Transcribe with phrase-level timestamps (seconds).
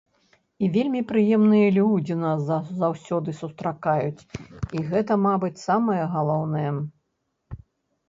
[0.63, 2.41] І вельмі прыемныя людзі нас
[2.81, 4.27] заўсёды сустракаюць,
[4.75, 6.69] і гэта, мабыць, самае галоўнае.